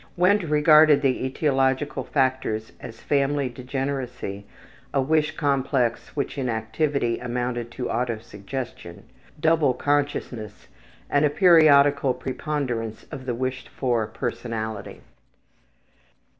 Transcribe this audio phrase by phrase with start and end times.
[0.17, 4.47] Wendt regarded the etiological factors as family degeneracy,
[4.95, 9.03] a wish complex which in activity amounted to autosuggestion,
[9.39, 10.65] double consciousness,
[11.07, 15.01] and a periodical preponderance of the wished for personality.